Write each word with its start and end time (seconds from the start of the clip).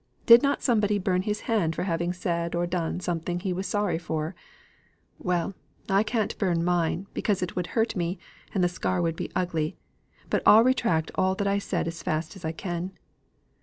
Did 0.25 0.41
not 0.41 0.63
somebody 0.63 0.97
burn 0.97 1.21
his 1.21 1.41
hand 1.41 1.75
for 1.75 1.83
having 1.83 2.11
said 2.11 2.55
or 2.55 2.65
done 2.65 2.99
something 3.01 3.39
he 3.39 3.53
was 3.53 3.67
sorry 3.67 3.99
for? 3.99 4.33
Well, 5.19 5.53
I 5.89 6.01
can't 6.01 6.35
burn 6.39 6.63
mine, 6.63 7.05
because 7.13 7.43
it 7.43 7.55
would 7.55 7.67
hurt 7.77 7.95
me, 7.95 8.17
and 8.51 8.63
the 8.63 8.67
scar 8.67 8.99
would 8.99 9.15
be 9.15 9.31
ugly; 9.35 9.77
but 10.27 10.41
I'll 10.43 10.63
retract 10.63 11.11
all 11.13 11.35
I 11.41 11.59
said 11.59 11.87
as 11.87 12.01
fast 12.01 12.35
as 12.35 12.43
I 12.43 12.51
can. 12.51 12.93